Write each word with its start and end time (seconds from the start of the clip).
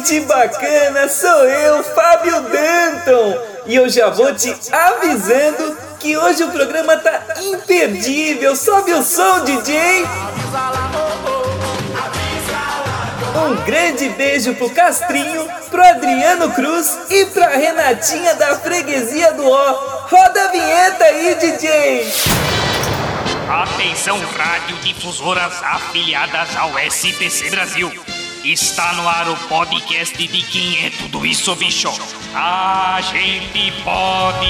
Gente 0.00 0.20
bacana, 0.20 1.10
sou 1.10 1.44
eu, 1.44 1.84
Fábio 1.84 2.40
Danton. 2.40 3.38
E 3.66 3.76
eu 3.76 3.86
já 3.86 4.08
vou 4.08 4.34
te 4.34 4.50
avisando 4.72 5.76
que 5.98 6.16
hoje 6.16 6.42
o 6.42 6.50
programa 6.50 6.96
tá 6.96 7.22
imperdível. 7.42 8.56
Sobe 8.56 8.94
o 8.94 9.02
som, 9.02 9.44
DJ. 9.44 10.06
Um 13.36 13.62
grande 13.66 14.08
beijo 14.08 14.54
pro 14.54 14.70
Castrinho, 14.70 15.46
pro 15.70 15.84
Adriano 15.84 16.50
Cruz 16.52 16.98
e 17.10 17.26
pra 17.26 17.48
Renatinha 17.48 18.34
da 18.36 18.58
Freguesia 18.58 19.34
do 19.34 19.46
Ó. 19.46 20.06
Roda 20.08 20.44
a 20.44 20.48
vinheta 20.48 21.04
aí, 21.04 21.34
DJ! 21.34 22.10
Atenção, 23.50 24.18
radiodifusoras 24.34 25.62
afiliadas 25.62 26.56
ao 26.56 26.78
SPC 26.78 27.50
Brasil. 27.50 27.92
Está 28.44 28.94
no 28.94 29.06
ar 29.06 29.28
o 29.28 29.36
podcast 29.48 30.16
de 30.16 30.42
quem 30.42 30.86
é 30.86 30.90
tudo 30.90 31.26
isso, 31.26 31.54
bicho. 31.56 31.90
A 32.34 32.98
gente 33.02 33.70
pode. 33.84 34.48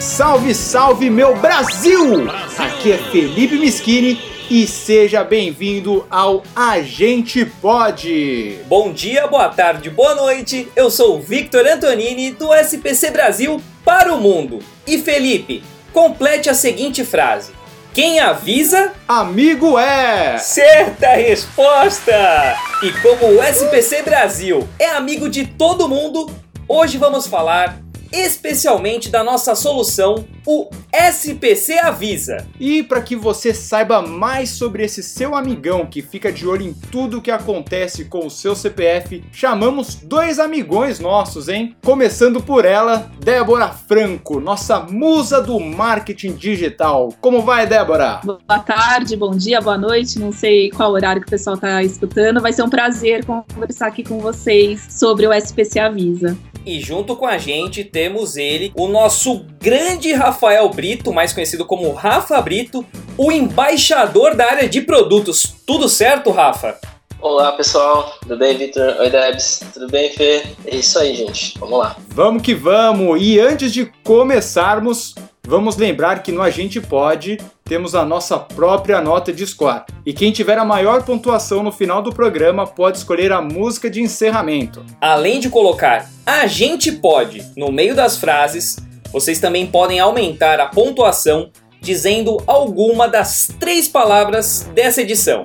Salve, 0.00 0.52
salve, 0.56 1.08
meu 1.08 1.36
Brasil! 1.36 2.28
Aqui 2.58 2.90
é 2.90 2.98
Felipe 2.98 3.54
Mischini 3.58 4.20
e 4.50 4.66
seja 4.66 5.22
bem-vindo 5.22 6.04
ao 6.10 6.42
A 6.56 6.82
Gente 6.82 7.44
Pode. 7.44 8.58
Bom 8.66 8.92
dia, 8.92 9.28
boa 9.28 9.48
tarde, 9.48 9.88
boa 9.88 10.16
noite. 10.16 10.68
Eu 10.74 10.90
sou 10.90 11.16
o 11.16 11.22
Victor 11.22 11.64
Antonini 11.64 12.32
do 12.32 12.52
SPC 12.52 13.12
Brasil 13.12 13.62
para 13.84 14.12
o 14.12 14.20
mundo. 14.20 14.58
E 14.84 14.98
Felipe, 14.98 15.62
complete 15.92 16.50
a 16.50 16.54
seguinte 16.54 17.04
frase: 17.04 17.52
quem 17.94 18.20
avisa, 18.20 18.92
amigo 19.06 19.78
é! 19.78 20.38
Certa 20.38 21.08
resposta! 21.08 22.56
E 22.82 22.90
como 23.02 23.34
o 23.34 23.42
SPC 23.42 24.02
Brasil 24.02 24.66
é 24.78 24.88
amigo 24.90 25.28
de 25.28 25.46
todo 25.46 25.88
mundo, 25.88 26.30
hoje 26.66 26.96
vamos 26.96 27.26
falar 27.26 27.81
especialmente 28.12 29.08
da 29.08 29.24
nossa 29.24 29.54
solução, 29.54 30.26
o 30.46 30.68
SPC 30.92 31.78
Avisa. 31.78 32.46
E 32.60 32.82
para 32.82 33.00
que 33.00 33.16
você 33.16 33.54
saiba 33.54 34.02
mais 34.02 34.50
sobre 34.50 34.84
esse 34.84 35.02
seu 35.02 35.34
amigão 35.34 35.86
que 35.86 36.02
fica 36.02 36.30
de 36.30 36.46
olho 36.46 36.66
em 36.66 36.74
tudo 36.74 37.22
que 37.22 37.30
acontece 37.30 38.04
com 38.04 38.26
o 38.26 38.30
seu 38.30 38.54
CPF, 38.54 39.24
chamamos 39.32 39.94
dois 39.94 40.38
amigões 40.38 41.00
nossos, 41.00 41.48
hein? 41.48 41.74
Começando 41.82 42.42
por 42.42 42.64
ela, 42.64 43.10
Débora 43.18 43.68
Franco, 43.68 44.38
nossa 44.38 44.80
musa 44.80 45.40
do 45.40 45.58
marketing 45.58 46.34
digital. 46.34 47.14
Como 47.20 47.42
vai, 47.42 47.66
Débora? 47.66 48.20
Boa 48.22 48.58
tarde, 48.58 49.16
bom 49.16 49.30
dia, 49.30 49.60
boa 49.60 49.78
noite. 49.78 50.18
Não 50.18 50.32
sei 50.32 50.70
qual 50.70 50.92
horário 50.92 51.22
que 51.22 51.28
o 51.28 51.30
pessoal 51.30 51.56
está 51.56 51.82
escutando. 51.82 52.40
Vai 52.40 52.52
ser 52.52 52.62
um 52.62 52.70
prazer 52.70 53.24
conversar 53.24 53.86
aqui 53.86 54.04
com 54.04 54.18
vocês 54.18 54.86
sobre 54.90 55.26
o 55.26 55.32
SPC 55.32 55.78
Avisa. 55.78 56.36
E 56.64 56.78
junto 56.78 57.16
com 57.16 57.26
a 57.26 57.38
gente 57.38 57.82
temos 57.82 58.36
ele, 58.36 58.72
o 58.76 58.86
nosso 58.86 59.44
grande 59.60 60.12
Rafael 60.12 60.68
Brito, 60.68 61.12
mais 61.12 61.32
conhecido 61.32 61.66
como 61.66 61.92
Rafa 61.92 62.40
Brito, 62.40 62.86
o 63.18 63.32
embaixador 63.32 64.36
da 64.36 64.46
área 64.46 64.68
de 64.68 64.80
produtos. 64.80 65.56
Tudo 65.66 65.88
certo, 65.88 66.30
Rafa? 66.30 66.78
Olá 67.20 67.50
pessoal, 67.52 68.14
tudo 68.20 68.36
bem, 68.36 68.56
Vitor? 68.56 68.96
Oi, 69.00 69.10
Debs, 69.10 69.60
tudo 69.74 69.88
bem, 69.88 70.10
Fê? 70.10 70.44
É 70.64 70.76
isso 70.76 71.00
aí, 71.00 71.16
gente, 71.16 71.58
vamos 71.58 71.78
lá. 71.80 71.96
Vamos 72.08 72.42
que 72.42 72.54
vamos! 72.54 73.20
E 73.20 73.40
antes 73.40 73.72
de 73.72 73.86
começarmos, 74.04 75.16
vamos 75.42 75.76
lembrar 75.76 76.22
que 76.22 76.30
no 76.30 76.42
A 76.42 76.50
Gente 76.50 76.80
Pode 76.80 77.38
temos 77.72 77.94
a 77.94 78.04
nossa 78.04 78.38
própria 78.38 79.00
nota 79.00 79.32
de 79.32 79.46
score. 79.46 79.84
E 80.04 80.12
quem 80.12 80.30
tiver 80.30 80.58
a 80.58 80.64
maior 80.64 81.04
pontuação 81.06 81.62
no 81.62 81.72
final 81.72 82.02
do 82.02 82.12
programa 82.12 82.66
pode 82.66 82.98
escolher 82.98 83.32
a 83.32 83.40
música 83.40 83.88
de 83.88 84.02
encerramento. 84.02 84.84
Além 85.00 85.40
de 85.40 85.48
colocar 85.48 86.06
a 86.26 86.46
gente 86.46 86.92
pode 86.92 87.42
no 87.56 87.72
meio 87.72 87.96
das 87.96 88.18
frases, 88.18 88.76
vocês 89.10 89.40
também 89.40 89.66
podem 89.66 89.98
aumentar 89.98 90.60
a 90.60 90.66
pontuação 90.66 91.50
dizendo 91.80 92.42
alguma 92.46 93.08
das 93.08 93.48
três 93.58 93.88
palavras 93.88 94.68
dessa 94.74 95.00
edição, 95.00 95.42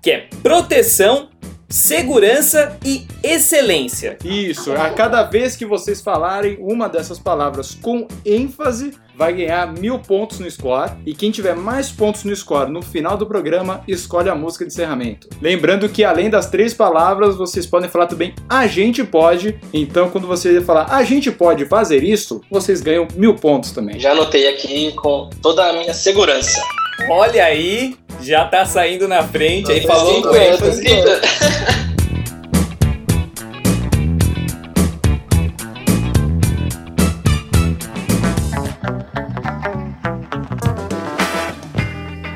que 0.00 0.10
é 0.10 0.28
proteção, 0.42 1.28
segurança 1.68 2.78
e 2.84 3.06
excelência. 3.22 4.18
Isso, 4.24 4.72
a 4.72 4.90
cada 4.90 5.22
vez 5.22 5.56
que 5.56 5.66
vocês 5.66 6.00
falarem 6.00 6.56
uma 6.60 6.88
dessas 6.88 7.18
palavras 7.18 7.74
com 7.74 8.06
ênfase, 8.24 8.92
vai 9.16 9.32
ganhar 9.32 9.72
mil 9.72 9.98
pontos 9.98 10.38
no 10.38 10.50
score. 10.50 10.92
E 11.04 11.14
quem 11.14 11.30
tiver 11.30 11.56
mais 11.56 11.90
pontos 11.90 12.24
no 12.24 12.34
score 12.36 12.70
no 12.70 12.82
final 12.82 13.16
do 13.16 13.26
programa, 13.26 13.82
escolhe 13.88 14.28
a 14.28 14.34
música 14.34 14.64
de 14.64 14.72
encerramento. 14.72 15.28
Lembrando 15.40 15.88
que 15.88 16.04
além 16.04 16.28
das 16.28 16.50
três 16.50 16.74
palavras, 16.74 17.36
vocês 17.36 17.66
podem 17.66 17.88
falar 17.88 18.06
também 18.06 18.34
a 18.48 18.66
gente 18.66 19.02
pode. 19.02 19.58
Então, 19.72 20.10
quando 20.10 20.26
você 20.26 20.60
falar 20.60 20.86
a 20.90 21.02
gente 21.02 21.30
pode 21.30 21.64
fazer 21.64 22.04
isso, 22.04 22.42
vocês 22.50 22.80
ganham 22.80 23.08
mil 23.16 23.34
pontos 23.34 23.70
também. 23.70 23.98
Já 23.98 24.12
anotei 24.12 24.48
aqui 24.48 24.92
com 24.92 25.30
toda 25.42 25.68
a 25.68 25.72
minha 25.72 25.94
segurança. 25.94 26.60
Olha 27.08 27.44
aí, 27.44 27.96
já 28.20 28.46
tá 28.46 28.64
saindo 28.64 29.06
na 29.06 29.22
frente, 29.22 29.70
aí 29.70 29.86
falou 29.86 30.22
com 30.22 30.34
ênfase. 30.34 30.84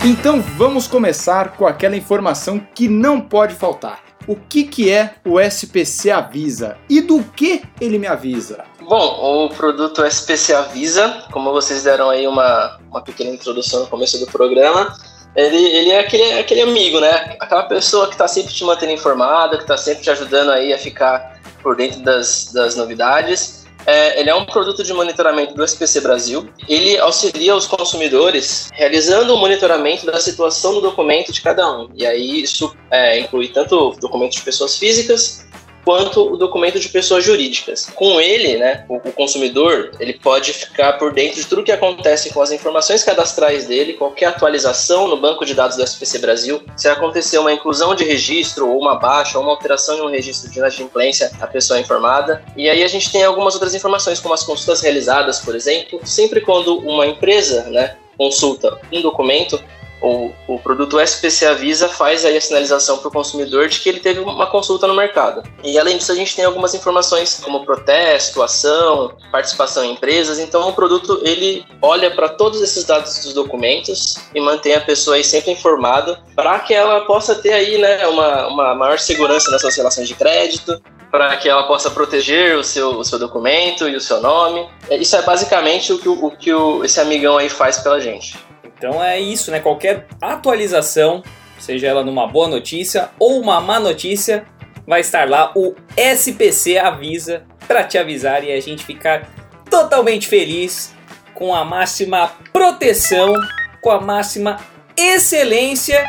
Então 0.05 0.41
vamos 0.41 0.87
começar 0.87 1.57
com 1.57 1.67
aquela 1.67 1.97
informação 1.97 2.61
que 2.75 2.89
não 2.89 3.21
pode 3.21 3.55
faltar. 3.55 4.03
O 4.27 4.37
que, 4.37 4.65
que 4.65 4.91
é 4.91 5.15
o 5.25 5.41
SPC 5.41 6.11
Avisa 6.11 6.77
e 6.89 7.01
do 7.01 7.23
que 7.23 7.63
ele 7.81 7.99
me 7.99 8.07
avisa? 8.07 8.70
Bom, 8.91 9.45
o 9.45 9.49
produto 9.51 10.05
SPC 10.05 10.53
Avisa, 10.53 11.23
como 11.31 11.53
vocês 11.53 11.85
deram 11.85 12.11
aí 12.11 12.27
uma, 12.27 12.77
uma 12.91 13.01
pequena 13.01 13.31
introdução 13.31 13.83
no 13.83 13.87
começo 13.87 14.19
do 14.19 14.27
programa, 14.27 14.93
ele, 15.37 15.57
ele 15.57 15.91
é 15.91 16.01
aquele, 16.01 16.41
aquele 16.41 16.63
amigo, 16.63 16.99
né? 16.99 17.37
Aquela 17.39 17.63
pessoa 17.63 18.09
que 18.09 18.15
está 18.15 18.27
sempre 18.27 18.53
te 18.53 18.65
mantendo 18.65 18.91
informada, 18.91 19.59
que 19.59 19.63
está 19.63 19.77
sempre 19.77 20.03
te 20.03 20.11
ajudando 20.11 20.51
aí 20.51 20.73
a 20.73 20.79
ficar 20.79 21.41
por 21.63 21.77
dentro 21.77 22.01
das, 22.01 22.51
das 22.53 22.75
novidades. 22.75 23.65
É, 23.87 24.19
ele 24.19 24.29
é 24.29 24.35
um 24.35 24.45
produto 24.45 24.83
de 24.83 24.93
monitoramento 24.93 25.55
do 25.55 25.63
SPC 25.63 26.01
Brasil. 26.01 26.51
Ele 26.69 26.99
auxilia 26.99 27.55
os 27.55 27.69
consumidores 27.69 28.71
realizando 28.73 29.33
o 29.33 29.39
monitoramento 29.39 30.05
da 30.05 30.19
situação 30.19 30.75
do 30.75 30.81
documento 30.81 31.33
de 31.33 31.41
cada 31.41 31.65
um. 31.79 31.89
E 31.95 32.05
aí 32.05 32.43
isso 32.43 32.75
é, 32.91 33.21
inclui 33.21 33.47
tanto 33.51 33.95
documentos 34.01 34.39
de 34.39 34.43
pessoas 34.43 34.77
físicas 34.77 35.49
quanto 35.85 36.33
o 36.33 36.37
documento 36.37 36.79
de 36.79 36.89
pessoas 36.89 37.25
jurídicas. 37.25 37.87
Com 37.95 38.21
ele, 38.21 38.57
né, 38.57 38.85
o, 38.89 38.97
o, 38.97 39.13
consumidor, 39.13 39.93
ele 39.99 40.15
pode 40.15 40.53
ficar 40.53 40.95
por 40.95 41.13
dentro 41.13 41.37
de 41.37 41.47
tudo 41.47 41.63
que 41.63 41.73
acontece 41.73 42.33
com 42.33 42.41
as 42.43 42.51
informações 42.51 43.03
cadastrais 43.03 43.67
dele, 43.67 43.95
qualquer 43.95 44.27
atualização 44.27 45.09
no 45.09 45.17
banco 45.17 45.45
de 45.45 45.55
dados 45.55 45.77
do 45.77 45.83
SPC 45.83 46.19
Brasil, 46.19 46.63
se 46.77 46.89
acontecer 46.89 47.39
uma 47.39 47.53
inclusão 47.53 47.95
de 47.95 48.05
registro 48.05 48.69
ou 48.69 48.81
uma 48.81 48.97
baixa 48.97 49.39
ou 49.39 49.45
uma 49.45 49.53
alteração 49.53 49.99
em 49.99 50.03
um 50.03 50.11
registro 50.11 50.51
de 50.51 50.59
inadimplência, 50.59 51.31
a 51.41 51.47
pessoa 51.47 51.79
é 51.79 51.83
informada. 51.83 52.43
E 52.57 52.69
aí 52.69 52.83
a 52.83 52.89
gente 52.89 53.11
tem 53.11 53.25
algumas 53.25 53.55
outras 53.55 53.75
informações, 53.75 54.21
como 54.21 54.35
as 54.35 54.43
consultas 54.43 54.81
realizadas, 54.81 55.41
por 55.41 55.55
exemplo, 55.55 56.01
sempre 56.05 56.41
quando 56.41 56.79
uma 56.79 57.07
empresa, 57.07 57.65
né, 57.65 57.97
consulta 58.17 58.79
um 58.93 59.01
documento, 59.01 59.59
o, 60.01 60.33
o 60.47 60.59
produto 60.59 60.99
SPC 60.99 61.47
Avisa 61.47 61.89
faz 61.89 62.25
aí 62.25 62.37
a 62.37 62.41
sinalização 62.41 62.99
para 62.99 63.09
o 63.09 63.11
consumidor 63.11 63.69
de 63.69 63.81
que 63.81 63.89
ele 63.89 64.01
teve 64.01 64.21
uma 64.21 64.47
consulta 64.47 64.87
no 64.87 64.95
mercado. 64.95 65.43
E 65.63 65.79
além 65.79 65.99
disso, 65.99 66.13
a 66.13 66.15
gente 66.15 66.35
tem 66.35 66.45
algumas 66.45 66.75
informações 66.75 67.41
como 67.43 67.65
protesto, 67.65 68.43
ação, 68.43 69.17
participação 69.31 69.85
em 69.85 69.93
empresas. 69.93 70.39
Então, 70.39 70.69
o 70.69 70.73
produto 70.73 71.21
ele 71.25 71.67
olha 71.83 72.11
para 72.11 72.29
todos 72.29 72.63
esses 72.63 72.85
dados 72.85 73.23
dos 73.23 73.35
documentos 73.35 74.19
e 74.35 74.41
mantém 74.41 74.75
a 74.75 74.81
pessoa 74.81 75.17
aí 75.17 75.25
sempre 75.25 75.53
informada 75.53 76.21
para 76.35 76.59
que 76.61 76.73
ela 76.73 77.03
possa 77.03 77.35
ter 77.35 77.53
aí 77.53 77.79
né, 77.79 78.07
uma, 78.07 78.47
uma 78.49 78.75
maior 78.75 78.99
segurança 78.99 79.51
nas 79.51 79.61
suas 79.61 79.77
relações 79.77 80.09
de 80.09 80.15
crédito, 80.15 80.81
para 81.11 81.37
que 81.37 81.49
ela 81.49 81.65
possa 81.65 81.91
proteger 81.91 82.57
o 82.57 82.63
seu, 82.63 82.99
o 82.99 83.05
seu 83.05 83.19
documento 83.19 83.89
e 83.89 83.97
o 83.97 84.01
seu 84.01 84.21
nome. 84.21 84.69
Isso 84.91 85.17
é 85.17 85.23
basicamente 85.23 85.93
o 85.93 85.99
que, 85.99 86.09
o, 86.09 86.25
o 86.25 86.31
que 86.31 86.53
o, 86.53 86.85
esse 86.85 87.01
amigão 87.01 87.37
aí 87.37 87.49
faz 87.49 87.79
pela 87.79 88.01
gente. 88.01 88.39
Então 88.81 89.05
é 89.05 89.21
isso, 89.21 89.51
né? 89.51 89.61
Qualquer 89.61 90.07
atualização, 90.23 91.23
seja 91.59 91.87
ela 91.87 92.03
numa 92.03 92.27
boa 92.27 92.49
notícia 92.49 93.11
ou 93.19 93.39
uma 93.39 93.61
má 93.61 93.79
notícia, 93.79 94.47
vai 94.87 95.03
estar 95.03 95.29
lá 95.29 95.53
o 95.55 95.75
SPC 95.95 96.79
avisa 96.79 97.45
para 97.69 97.85
te 97.85 97.99
avisar 97.99 98.43
e 98.43 98.51
a 98.51 98.59
gente 98.59 98.83
ficar 98.83 99.29
totalmente 99.69 100.27
feliz 100.27 100.95
com 101.35 101.55
a 101.55 101.63
máxima 101.63 102.33
proteção, 102.55 103.35
com 103.83 103.91
a 103.91 104.01
máxima 104.01 104.59
excelência 104.97 106.03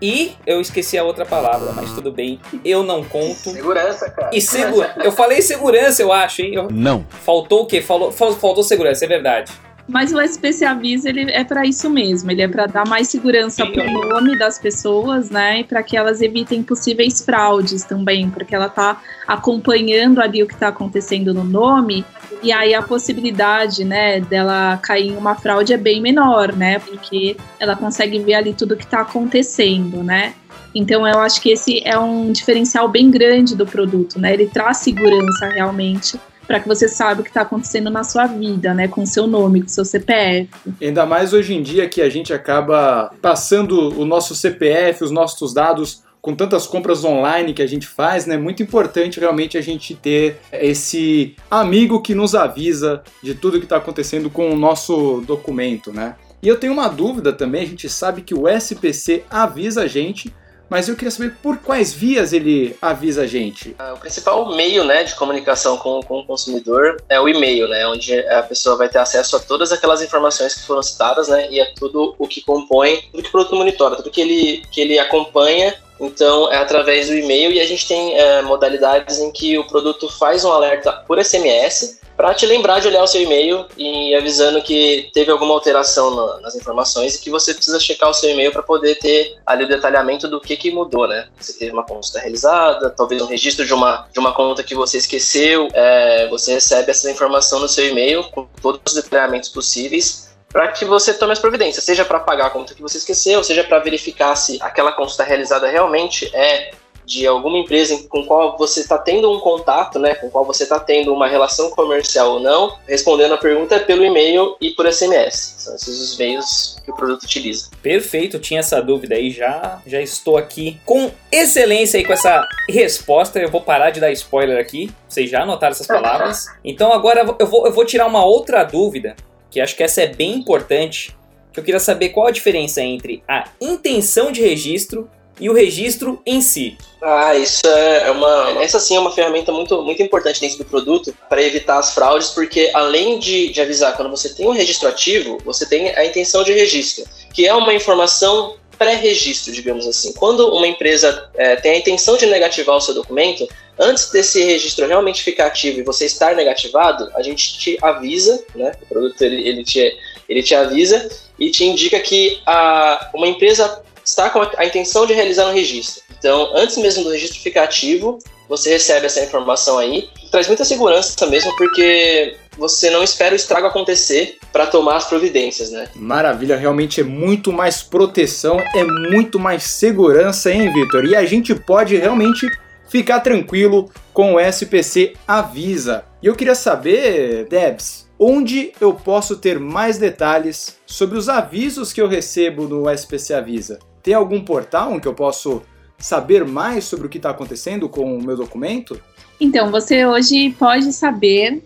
e 0.00 0.36
eu 0.46 0.60
esqueci 0.60 0.96
a 0.96 1.02
outra 1.02 1.26
palavra, 1.26 1.72
mas 1.72 1.90
tudo 1.90 2.12
bem. 2.12 2.40
Eu 2.64 2.84
não 2.84 3.02
conto. 3.02 3.50
Segurança, 3.50 4.08
cara. 4.08 4.30
E 4.32 4.40
segura. 4.40 4.94
Eu 5.02 5.10
falei 5.10 5.42
segurança, 5.42 6.00
eu 6.00 6.12
acho, 6.12 6.42
hein? 6.42 6.54
Eu... 6.54 6.68
Não. 6.70 7.04
Faltou 7.24 7.62
o 7.62 7.66
quê? 7.66 7.82
Falou... 7.82 8.12
Faltou 8.12 8.62
segurança, 8.62 9.04
é 9.04 9.08
verdade. 9.08 9.52
Mas 9.88 10.12
o 10.12 10.20
SPC 10.20 10.66
Avisa 10.66 11.08
ele 11.08 11.30
é 11.30 11.42
para 11.42 11.64
isso 11.64 11.88
mesmo, 11.88 12.30
ele 12.30 12.42
é 12.42 12.46
para 12.46 12.66
dar 12.66 12.86
mais 12.86 13.08
segurança 13.08 13.64
para 13.64 13.84
o 13.84 14.08
nome 14.08 14.38
das 14.38 14.58
pessoas, 14.58 15.30
né, 15.30 15.60
e 15.60 15.64
para 15.64 15.82
que 15.82 15.96
elas 15.96 16.20
evitem 16.20 16.62
possíveis 16.62 17.22
fraudes 17.22 17.84
também, 17.84 18.28
porque 18.28 18.54
ela 18.54 18.66
está 18.66 19.00
acompanhando 19.26 20.20
ali 20.20 20.42
o 20.42 20.46
que 20.46 20.52
está 20.52 20.68
acontecendo 20.68 21.32
no 21.32 21.42
nome 21.42 22.04
e 22.42 22.52
aí 22.52 22.74
a 22.74 22.82
possibilidade, 22.82 23.82
né, 23.82 24.20
dela 24.20 24.78
cair 24.82 25.08
em 25.08 25.16
uma 25.16 25.34
fraude 25.34 25.72
é 25.72 25.78
bem 25.78 26.02
menor, 26.02 26.54
né, 26.54 26.78
porque 26.80 27.34
ela 27.58 27.74
consegue 27.74 28.18
ver 28.18 28.34
ali 28.34 28.52
tudo 28.52 28.74
o 28.74 28.76
que 28.76 28.84
está 28.84 29.00
acontecendo, 29.00 30.02
né. 30.02 30.34
Então 30.74 31.08
eu 31.08 31.18
acho 31.20 31.40
que 31.40 31.50
esse 31.50 31.82
é 31.82 31.98
um 31.98 32.30
diferencial 32.30 32.88
bem 32.88 33.10
grande 33.10 33.56
do 33.56 33.66
produto, 33.66 34.20
né? 34.20 34.34
Ele 34.34 34.46
traz 34.46 34.76
segurança 34.76 35.48
realmente 35.48 36.20
para 36.48 36.58
que 36.58 36.66
você 36.66 36.88
saiba 36.88 37.20
o 37.20 37.24
que 37.24 37.28
está 37.28 37.42
acontecendo 37.42 37.90
na 37.90 38.02
sua 38.02 38.26
vida, 38.26 38.72
né? 38.72 38.88
Com 38.88 39.02
o 39.02 39.06
seu 39.06 39.26
nome, 39.26 39.60
com 39.60 39.66
o 39.66 39.70
seu 39.70 39.84
CPF. 39.84 40.48
Ainda 40.80 41.04
mais 41.04 41.34
hoje 41.34 41.54
em 41.54 41.62
dia 41.62 41.86
que 41.86 42.00
a 42.00 42.08
gente 42.08 42.32
acaba 42.32 43.12
passando 43.20 44.00
o 44.00 44.06
nosso 44.06 44.34
CPF, 44.34 45.04
os 45.04 45.10
nossos 45.10 45.52
dados 45.52 46.02
com 46.22 46.34
tantas 46.34 46.66
compras 46.66 47.04
online 47.04 47.52
que 47.52 47.62
a 47.62 47.66
gente 47.66 47.86
faz, 47.86 48.24
né? 48.26 48.38
Muito 48.38 48.62
importante 48.62 49.20
realmente 49.20 49.58
a 49.58 49.60
gente 49.60 49.94
ter 49.94 50.40
esse 50.50 51.36
amigo 51.50 52.00
que 52.00 52.14
nos 52.14 52.34
avisa 52.34 53.02
de 53.22 53.34
tudo 53.34 53.58
que 53.58 53.66
está 53.66 53.76
acontecendo 53.76 54.30
com 54.30 54.50
o 54.50 54.56
nosso 54.56 55.22
documento, 55.26 55.92
né? 55.92 56.16
E 56.42 56.48
eu 56.48 56.58
tenho 56.58 56.72
uma 56.72 56.88
dúvida 56.88 57.32
também, 57.32 57.62
a 57.62 57.66
gente 57.66 57.88
sabe 57.90 58.22
que 58.22 58.34
o 58.34 58.48
SPC 58.48 59.24
avisa 59.28 59.82
a 59.82 59.86
gente 59.86 60.32
mas 60.68 60.88
eu 60.88 60.96
queria 60.96 61.10
saber 61.10 61.36
por 61.42 61.58
quais 61.58 61.92
vias 61.92 62.32
ele 62.32 62.76
avisa 62.80 63.22
a 63.22 63.26
gente. 63.26 63.74
Ah, 63.78 63.94
o 63.94 63.98
principal 63.98 64.54
meio 64.54 64.84
né, 64.84 65.04
de 65.04 65.14
comunicação 65.14 65.76
com, 65.76 66.00
com 66.02 66.20
o 66.20 66.26
consumidor 66.26 66.96
é 67.08 67.20
o 67.20 67.28
e-mail, 67.28 67.68
né, 67.68 67.86
onde 67.86 68.18
a 68.28 68.42
pessoa 68.42 68.76
vai 68.76 68.88
ter 68.88 68.98
acesso 68.98 69.36
a 69.36 69.40
todas 69.40 69.72
aquelas 69.72 70.02
informações 70.02 70.54
que 70.54 70.66
foram 70.66 70.82
citadas 70.82 71.28
né, 71.28 71.48
e 71.50 71.60
a 71.60 71.72
tudo 71.74 72.14
o 72.18 72.26
que 72.26 72.40
compõe, 72.42 73.02
tudo 73.10 73.22
que 73.22 73.28
o 73.28 73.32
produto 73.32 73.56
monitora, 73.56 73.96
tudo 73.96 74.10
que 74.10 74.20
ele, 74.20 74.62
que 74.70 74.80
ele 74.80 74.98
acompanha 74.98 75.74
então, 76.00 76.50
é 76.52 76.56
através 76.56 77.08
do 77.08 77.16
e-mail 77.16 77.50
e 77.50 77.60
a 77.60 77.66
gente 77.66 77.86
tem 77.86 78.16
é, 78.16 78.40
modalidades 78.42 79.18
em 79.18 79.32
que 79.32 79.58
o 79.58 79.66
produto 79.66 80.08
faz 80.08 80.44
um 80.44 80.52
alerta 80.52 80.92
por 80.92 81.22
SMS 81.22 81.98
para 82.18 82.34
te 82.34 82.44
lembrar 82.46 82.80
de 82.80 82.88
olhar 82.88 83.04
o 83.04 83.06
seu 83.06 83.22
e-mail 83.22 83.64
e 83.76 84.12
avisando 84.12 84.60
que 84.60 85.08
teve 85.14 85.30
alguma 85.30 85.54
alteração 85.54 86.40
nas 86.40 86.56
informações 86.56 87.14
e 87.14 87.20
que 87.20 87.30
você 87.30 87.54
precisa 87.54 87.78
checar 87.78 88.10
o 88.10 88.12
seu 88.12 88.28
e-mail 88.30 88.50
para 88.50 88.60
poder 88.60 88.96
ter 88.96 89.36
ali 89.46 89.62
o 89.62 89.68
detalhamento 89.68 90.26
do 90.26 90.40
que, 90.40 90.56
que 90.56 90.72
mudou, 90.72 91.06
né? 91.06 91.28
Você 91.38 91.52
teve 91.52 91.70
uma 91.70 91.84
consulta 91.84 92.18
realizada, 92.18 92.90
talvez 92.90 93.22
um 93.22 93.26
registro 93.26 93.64
de 93.64 93.72
uma, 93.72 94.08
de 94.12 94.18
uma 94.18 94.34
conta 94.34 94.64
que 94.64 94.74
você 94.74 94.98
esqueceu, 94.98 95.68
é, 95.72 96.26
você 96.26 96.54
recebe 96.54 96.90
essa 96.90 97.08
informação 97.08 97.60
no 97.60 97.68
seu 97.68 97.86
e-mail 97.86 98.24
com 98.32 98.48
todos 98.60 98.80
os 98.88 98.94
detalhamentos 99.00 99.48
possíveis 99.48 100.26
para 100.48 100.66
que 100.72 100.84
você 100.84 101.14
tome 101.14 101.32
as 101.32 101.38
providências, 101.38 101.84
seja 101.84 102.04
para 102.04 102.18
pagar 102.18 102.46
a 102.46 102.50
conta 102.50 102.74
que 102.74 102.82
você 102.82 102.98
esqueceu, 102.98 103.44
seja 103.44 103.62
para 103.62 103.78
verificar 103.78 104.34
se 104.34 104.58
aquela 104.60 104.90
consulta 104.90 105.22
realizada 105.22 105.68
realmente 105.68 106.28
é 106.34 106.72
de 107.08 107.26
alguma 107.26 107.56
empresa 107.56 108.06
com 108.06 108.22
qual 108.26 108.54
você 108.58 108.80
está 108.80 108.98
tendo 108.98 109.32
um 109.32 109.40
contato, 109.40 109.98
né, 109.98 110.14
com 110.14 110.28
qual 110.28 110.44
você 110.44 110.64
está 110.64 110.78
tendo 110.78 111.10
uma 111.10 111.26
relação 111.26 111.70
comercial 111.70 112.32
ou 112.32 112.40
não, 112.40 112.76
respondendo 112.86 113.32
a 113.32 113.38
pergunta 113.38 113.76
é 113.76 113.78
pelo 113.78 114.04
e-mail 114.04 114.54
e 114.60 114.72
por 114.72 114.86
SMS. 114.92 115.54
São 115.56 115.74
esses 115.74 115.98
os 115.98 116.18
meios 116.18 116.76
que 116.84 116.90
o 116.90 116.94
produto 116.94 117.22
utiliza. 117.22 117.70
Perfeito, 117.82 118.38
tinha 118.38 118.60
essa 118.60 118.82
dúvida 118.82 119.14
aí 119.14 119.30
já, 119.30 119.80
já 119.86 120.02
estou 120.02 120.36
aqui 120.36 120.78
com 120.84 121.10
excelência 121.32 121.98
aí 121.98 122.04
com 122.04 122.12
essa 122.12 122.46
resposta. 122.68 123.38
Eu 123.38 123.50
vou 123.50 123.62
parar 123.62 123.88
de 123.88 124.00
dar 124.00 124.12
spoiler 124.12 124.60
aqui, 124.60 124.90
vocês 125.08 125.30
já 125.30 125.44
anotaram 125.44 125.72
essas 125.72 125.86
palavras. 125.86 126.46
Então 126.62 126.92
agora 126.92 127.34
eu 127.38 127.46
vou, 127.46 127.66
eu 127.66 127.72
vou 127.72 127.86
tirar 127.86 128.06
uma 128.06 128.22
outra 128.22 128.64
dúvida, 128.64 129.16
que 129.50 129.62
acho 129.62 129.74
que 129.74 129.82
essa 129.82 130.02
é 130.02 130.06
bem 130.06 130.34
importante, 130.34 131.16
que 131.54 131.58
eu 131.58 131.64
queria 131.64 131.80
saber 131.80 132.10
qual 132.10 132.26
a 132.26 132.30
diferença 132.30 132.82
entre 132.82 133.22
a 133.26 133.48
intenção 133.58 134.30
de 134.30 134.42
registro 134.42 135.08
e 135.40 135.48
o 135.48 135.52
registro 135.52 136.20
em 136.24 136.40
si. 136.40 136.76
Ah, 137.00 137.34
isso 137.36 137.66
é 137.66 138.10
uma. 138.10 138.62
Essa 138.62 138.80
sim 138.80 138.96
é 138.96 139.00
uma 139.00 139.12
ferramenta 139.12 139.52
muito, 139.52 139.80
muito 139.82 140.02
importante 140.02 140.40
dentro 140.40 140.58
do 140.58 140.64
produto 140.64 141.14
para 141.28 141.42
evitar 141.42 141.78
as 141.78 141.94
fraudes, 141.94 142.30
porque 142.30 142.70
além 142.74 143.18
de, 143.18 143.50
de 143.50 143.60
avisar 143.60 143.96
quando 143.96 144.10
você 144.10 144.34
tem 144.34 144.46
um 144.46 144.52
registro 144.52 144.88
ativo, 144.88 145.38
você 145.44 145.64
tem 145.66 145.90
a 145.90 146.04
intenção 146.04 146.42
de 146.42 146.52
registro, 146.52 147.04
que 147.32 147.46
é 147.46 147.54
uma 147.54 147.72
informação 147.72 148.56
pré-registro, 148.78 149.52
digamos 149.52 149.86
assim. 149.86 150.12
Quando 150.12 150.48
uma 150.54 150.66
empresa 150.66 151.28
é, 151.34 151.56
tem 151.56 151.72
a 151.72 151.78
intenção 151.78 152.16
de 152.16 152.26
negativar 152.26 152.76
o 152.76 152.80
seu 152.80 152.94
documento, 152.94 153.46
antes 153.78 154.10
desse 154.10 154.42
registro 154.44 154.86
realmente 154.86 155.22
ficar 155.22 155.46
ativo 155.46 155.80
e 155.80 155.82
você 155.82 156.06
estar 156.06 156.34
negativado, 156.34 157.10
a 157.14 157.22
gente 157.22 157.58
te 157.58 157.78
avisa, 157.82 158.42
né? 158.54 158.72
O 158.82 158.86
produto 158.86 159.20
ele, 159.22 159.48
ele, 159.48 159.64
te, 159.64 159.96
ele 160.28 160.42
te 160.42 160.54
avisa 160.54 161.08
e 161.38 161.50
te 161.50 161.64
indica 161.64 161.98
que 162.00 162.40
a, 162.46 163.10
uma 163.14 163.26
empresa 163.26 163.82
está 164.08 164.30
com 164.30 164.40
a, 164.40 164.64
intenção 164.64 165.06
de 165.06 165.12
realizar 165.12 165.46
um 165.46 165.52
registro. 165.52 166.02
Então, 166.18 166.50
antes 166.56 166.76
mesmo 166.78 167.04
do 167.04 167.10
registro 167.10 167.40
ficar 167.40 167.64
ativo, 167.64 168.18
você 168.48 168.70
recebe 168.70 169.06
essa 169.06 169.22
informação 169.22 169.78
aí. 169.78 170.08
Traz 170.30 170.46
muita 170.46 170.64
segurança 170.64 171.26
mesmo, 171.26 171.54
porque 171.56 172.36
você 172.56 172.90
não 172.90 173.04
espera 173.04 173.34
o 173.34 173.36
estrago 173.36 173.66
acontecer 173.66 174.38
para 174.50 174.66
tomar 174.66 174.96
as 174.96 175.04
providências, 175.04 175.70
né? 175.70 175.88
Maravilha, 175.94 176.56
realmente 176.56 177.00
é 177.00 177.04
muito 177.04 177.52
mais 177.52 177.82
proteção, 177.82 178.58
é 178.74 178.82
muito 178.82 179.38
mais 179.38 179.64
segurança, 179.64 180.50
hein, 180.50 180.72
Vitor? 180.72 181.04
E 181.04 181.14
a 181.14 181.24
gente 181.24 181.54
pode 181.54 181.94
realmente 181.96 182.50
ficar 182.88 183.20
tranquilo 183.20 183.90
com 184.14 184.34
o 184.34 184.40
SPC 184.40 185.12
Avisa. 185.26 186.04
E 186.22 186.26
eu 186.26 186.34
queria 186.34 186.54
saber, 186.54 187.44
Debs, 187.44 188.08
onde 188.18 188.72
eu 188.80 188.94
posso 188.94 189.36
ter 189.36 189.60
mais 189.60 189.98
detalhes 189.98 190.76
sobre 190.86 191.18
os 191.18 191.28
avisos 191.28 191.92
que 191.92 192.00
eu 192.00 192.08
recebo 192.08 192.66
no 192.66 192.90
SPC 192.90 193.34
Avisa? 193.34 193.78
Tem 194.08 194.14
algum 194.14 194.42
portal 194.42 194.94
em 194.94 195.00
que 195.00 195.06
eu 195.06 195.12
posso 195.12 195.60
saber 195.98 196.42
mais 196.42 196.84
sobre 196.84 197.06
o 197.06 197.10
que 197.10 197.18
está 197.18 197.28
acontecendo 197.28 197.90
com 197.90 198.16
o 198.16 198.22
meu 198.22 198.38
documento? 198.38 198.98
Então, 199.38 199.70
você 199.70 200.06
hoje 200.06 200.48
pode 200.58 200.94
saber 200.94 201.62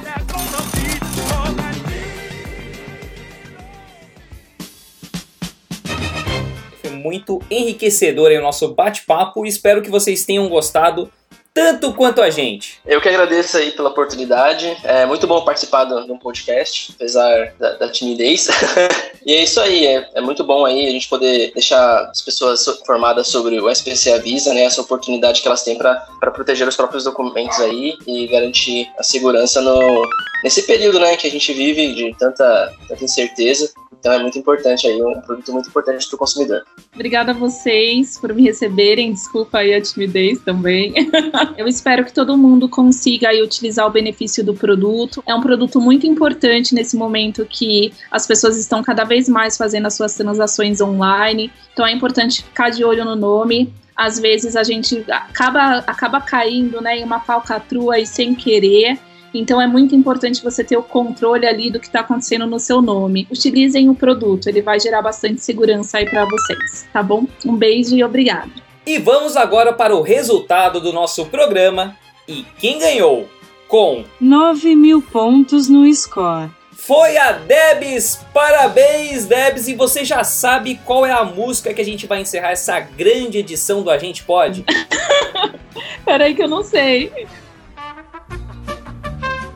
muito 7.03 7.43
enriquecedor 7.51 8.31
aí 8.31 8.39
o 8.39 8.43
nosso 8.43 8.75
bate-papo 8.75 9.45
espero 9.45 9.83
que 9.83 9.91
vocês 9.91 10.25
tenham 10.25 10.49
gostado 10.49 11.11
tanto 11.55 11.93
quanto 11.93 12.23
a 12.23 12.31
gente. 12.31 12.81
Eu 12.87 13.01
que 13.01 13.09
agradeço 13.09 13.57
aí 13.57 13.73
pela 13.73 13.91
oportunidade. 13.91 14.77
É 14.85 15.05
muito 15.05 15.27
bom 15.27 15.45
participar 15.45 15.85
de 15.85 16.11
um 16.11 16.19
podcast, 16.19 16.93
apesar 16.95 17.55
da, 17.59 17.75
da 17.75 17.89
timidez. 17.91 18.49
e 19.25 19.35
é 19.35 19.43
isso 19.43 19.61
aí, 19.61 19.87
é, 19.87 20.09
é, 20.15 20.21
muito 20.21 20.43
bom 20.45 20.65
aí 20.65 20.87
a 20.87 20.91
gente 20.91 21.09
poder 21.09 21.53
deixar 21.53 22.07
as 22.11 22.23
pessoas 22.23 22.67
informadas 22.67 23.29
sobre 23.29 23.61
o 23.61 23.69
SPC 23.69 24.13
Avisa, 24.13 24.55
né? 24.55 24.63
Essa 24.63 24.81
oportunidade 24.81 25.43
que 25.43 25.49
elas 25.49 25.63
têm 25.63 25.77
para 25.77 25.97
proteger 26.33 26.67
os 26.67 26.77
próprios 26.77 27.05
documentos 27.05 27.61
aí 27.61 27.97
e 28.07 28.27
garantir 28.29 28.91
a 28.99 29.03
segurança 29.03 29.61
no, 29.61 30.09
nesse 30.43 30.63
período, 30.63 30.99
né, 30.99 31.17
que 31.17 31.27
a 31.27 31.31
gente 31.31 31.53
vive 31.53 31.95
de 31.95 32.15
tanta, 32.19 32.73
tanta 32.89 33.05
incerteza. 33.05 33.73
Então 34.03 34.15
é 34.15 34.19
muito 34.19 34.37
importante 34.37 34.85
aí, 34.89 35.01
um 35.01 35.21
produto 35.21 35.53
muito 35.53 35.69
importante 35.69 36.09
para 36.09 36.17
o 36.17 36.19
consumidor. 36.19 36.65
Obrigada 36.93 37.31
a 37.31 37.35
vocês 37.35 38.19
por 38.19 38.35
me 38.35 38.43
receberem. 38.43 39.13
Desculpa 39.13 39.59
aí 39.59 39.73
a 39.73 39.81
timidez 39.81 40.41
também. 40.41 40.93
Eu 41.57 41.69
espero 41.69 42.05
que 42.05 42.13
todo 42.13 42.37
mundo 42.37 42.69
consiga 42.69 43.29
aí 43.29 43.41
utilizar 43.41 43.87
o 43.87 43.91
benefício 43.91 44.45
do 44.45 44.55
produto. 44.55 45.23
É 45.25 45.33
um 45.33 45.41
produto 45.41 45.81
muito 45.81 46.05
importante 46.05 46.75
nesse 46.75 46.97
momento 46.97 47.47
que 47.49 47.93
as 48.11 48.27
pessoas 48.27 48.59
estão 48.59 48.83
cada 48.83 49.05
vez 49.05 49.29
mais 49.29 49.57
fazendo 49.57 49.87
as 49.87 49.95
suas 49.95 50.17
transações 50.17 50.81
online. 50.81 51.53
Então 51.73 51.87
é 51.87 51.93
importante 51.93 52.43
ficar 52.43 52.71
de 52.71 52.85
olho 52.85 53.05
no 53.05 53.15
nome. 53.15 53.73
Às 53.95 54.19
vezes 54.19 54.57
a 54.57 54.65
gente 54.65 55.05
acaba, 55.13 55.79
acaba 55.87 56.21
caindo 56.21 56.81
né, 56.81 56.99
em 56.99 57.05
uma 57.05 57.21
falcatrua 57.21 58.01
e 58.01 58.07
sem 58.07 58.35
querer. 58.35 58.99
Então 59.35 59.61
é 59.61 59.67
muito 59.67 59.95
importante 59.95 60.43
você 60.43 60.63
ter 60.63 60.77
o 60.77 60.83
controle 60.83 61.47
ali 61.47 61.71
do 61.71 61.81
que 61.81 61.87
está 61.87 62.01
acontecendo 62.01 62.47
no 62.47 62.59
seu 62.59 62.83
nome. 62.83 63.27
Utilizem 63.31 63.89
o 63.89 63.95
produto, 63.95 64.49
ele 64.49 64.61
vai 64.61 64.79
gerar 64.79 65.03
bastante 65.03 65.43
segurança 65.43 65.99
aí 65.99 66.09
para 66.09 66.25
vocês, 66.25 66.87
tá 66.93 67.03
bom? 67.03 67.27
Um 67.45 67.57
beijo 67.57 67.97
e 67.97 68.05
obrigado. 68.05 68.53
E 68.87 68.99
vamos 68.99 69.37
agora 69.37 69.73
para 69.73 69.95
o 69.95 70.03
resultado 70.03 70.81
do 70.81 70.93
nosso 70.93 71.27
programa. 71.27 71.97
E 72.27 72.45
quem 72.59 72.79
ganhou 72.79 73.29
com 73.69 74.05
9 74.21 74.75
mil 74.75 75.01
pontos 75.01 75.69
no 75.69 75.93
score 75.95 76.51
foi 76.83 77.17
a 77.17 77.31
Debs. 77.31 78.27
Parabéns, 78.35 79.25
Debs. 79.25 79.69
E 79.69 79.75
você 79.75 80.05
já 80.05 80.25
sabe 80.25 80.81
qual 80.85 81.07
é 81.07 81.13
a 81.13 81.23
música 81.23 81.73
que 81.73 81.81
a 81.81 81.85
gente 81.85 82.09
vai 82.09 82.21
encerrar 82.21 82.51
essa 82.51 82.81
grande 82.81 83.39
edição 83.39 83.85
do 83.85 83.91
A 83.91 83.97
Gente 83.99 84.25
Pode? 84.25 84.65
Peraí 86.05 86.35
que 86.35 86.43
eu 86.43 86.49
não 86.49 86.65
sei. 86.65 87.13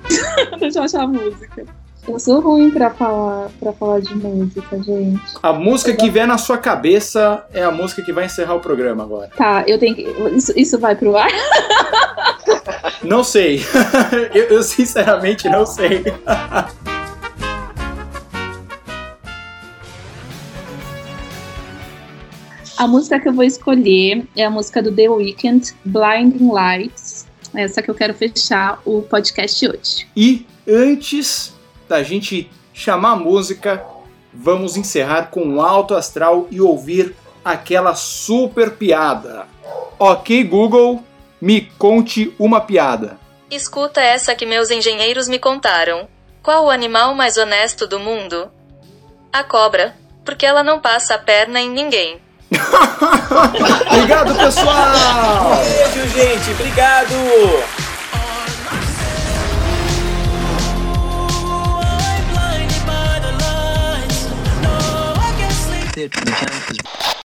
Deixa 0.58 0.78
eu 0.78 0.82
achar 0.82 1.02
a 1.02 1.06
música. 1.06 1.64
Eu 2.08 2.20
sou 2.20 2.40
ruim 2.40 2.70
pra 2.70 2.90
falar, 2.90 3.50
pra 3.58 3.72
falar 3.72 4.00
de 4.00 4.14
música, 4.14 4.80
gente. 4.80 5.20
A 5.42 5.52
música 5.52 5.92
que 5.92 6.08
vier 6.08 6.26
na 6.26 6.38
sua 6.38 6.56
cabeça 6.56 7.44
é 7.52 7.64
a 7.64 7.70
música 7.72 8.00
que 8.00 8.12
vai 8.12 8.26
encerrar 8.26 8.54
o 8.54 8.60
programa 8.60 9.02
agora. 9.02 9.30
Tá, 9.36 9.64
eu 9.66 9.76
tenho 9.76 9.96
que. 9.96 10.02
Isso, 10.34 10.52
isso 10.56 10.78
vai 10.78 10.94
pro 10.94 11.16
ar? 11.16 11.30
Não 13.02 13.22
sei. 13.22 13.60
eu, 14.34 14.44
eu 14.44 14.62
sinceramente 14.62 15.48
não 15.48 15.64
sei. 15.64 16.04
A 22.76 22.86
música 22.86 23.18
que 23.18 23.28
eu 23.28 23.32
vou 23.32 23.44
escolher 23.44 24.26
é 24.36 24.44
a 24.44 24.50
música 24.50 24.82
do 24.82 24.92
The 24.92 25.08
Weeknd, 25.08 25.75
Blinding 25.84 26.50
Lights. 26.50 27.05
É 27.56 27.62
essa 27.62 27.80
que 27.80 27.90
eu 27.90 27.94
quero 27.94 28.12
fechar 28.12 28.82
o 28.84 29.00
podcast 29.00 29.66
hoje. 29.66 30.06
E 30.14 30.46
antes 30.68 31.54
da 31.88 32.02
gente 32.02 32.50
chamar 32.75 33.12
a 33.12 33.16
música, 33.16 33.82
vamos 34.30 34.76
encerrar 34.76 35.30
com 35.30 35.40
um 35.40 35.62
alto 35.62 35.94
astral 35.94 36.46
e 36.50 36.60
ouvir 36.60 37.16
aquela 37.42 37.94
super 37.94 38.72
piada. 38.72 39.46
Ok, 39.98 40.44
Google, 40.44 41.02
me 41.40 41.62
conte 41.78 42.34
uma 42.38 42.60
piada. 42.60 43.18
Escuta 43.50 44.02
essa 44.02 44.34
que 44.34 44.44
meus 44.44 44.70
engenheiros 44.70 45.26
me 45.26 45.38
contaram. 45.38 46.06
Qual 46.42 46.66
o 46.66 46.70
animal 46.70 47.14
mais 47.14 47.38
honesto 47.38 47.86
do 47.86 47.98
mundo? 47.98 48.50
A 49.32 49.42
cobra, 49.42 49.96
porque 50.26 50.44
ela 50.44 50.62
não 50.62 50.78
passa 50.78 51.14
a 51.14 51.18
perna 51.18 51.58
em 51.58 51.70
ninguém. 51.70 52.20
Obrigado, 53.90 54.34
pessoal! 54.34 55.62
Beijo, 55.64 56.08
gente! 56.08 56.50
Obrigado! 56.52 57.14
Dude, 65.96 66.10